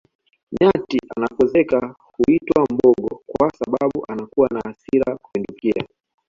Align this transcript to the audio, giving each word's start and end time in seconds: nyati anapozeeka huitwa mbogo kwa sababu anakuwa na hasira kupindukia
nyati 0.61 0.99
anapozeeka 1.17 1.95
huitwa 1.99 2.65
mbogo 2.71 3.21
kwa 3.27 3.49
sababu 3.51 4.05
anakuwa 4.07 4.49
na 4.49 4.61
hasira 4.63 5.17
kupindukia 5.17 5.85